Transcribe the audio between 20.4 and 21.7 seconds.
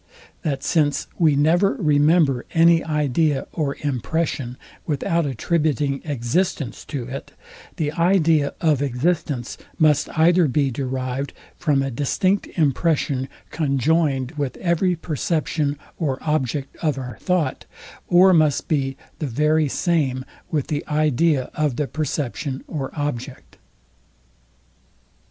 with the idea